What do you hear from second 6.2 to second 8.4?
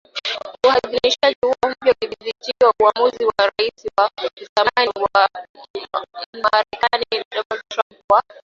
Marekani Donald Trump wa